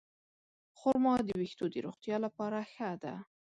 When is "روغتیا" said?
1.85-2.17